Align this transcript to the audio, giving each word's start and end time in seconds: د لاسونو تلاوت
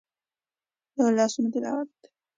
د 0.95 0.97
لاسونو 1.17 1.47
تلاوت 1.53 1.93